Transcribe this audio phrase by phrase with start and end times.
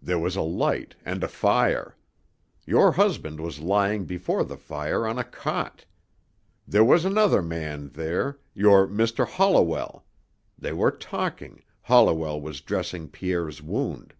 [0.00, 1.96] There was a light and a fire.
[2.64, 5.84] Your husband was lying before the fire on a cot.
[6.64, 9.26] There was another man there, your Mr.
[9.26, 10.04] Holliwell;
[10.56, 14.14] they were talking, Holliwell was dressing Pierre's wound.